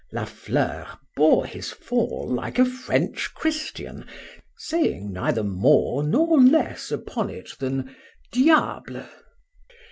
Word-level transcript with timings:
La 0.11 0.25
Fleur 0.25 0.97
bore 1.15 1.45
his 1.45 1.69
fall 1.71 2.27
like 2.27 2.57
a 2.57 2.65
French 2.65 3.31
Christian, 3.35 4.07
saying 4.57 5.13
neither 5.13 5.43
more 5.43 6.01
nor 6.03 6.39
less 6.41 6.89
upon 6.91 7.29
it, 7.29 7.51
than 7.59 7.95
Diable! 8.33 9.03